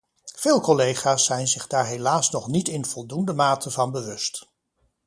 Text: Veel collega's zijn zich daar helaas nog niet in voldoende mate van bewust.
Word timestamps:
Veel 0.35 0.61
collega's 0.61 1.25
zijn 1.25 1.47
zich 1.47 1.67
daar 1.67 1.85
helaas 1.87 2.31
nog 2.31 2.47
niet 2.47 2.67
in 2.67 2.85
voldoende 2.85 3.33
mate 3.33 3.71
van 3.71 3.91
bewust. 3.91 4.47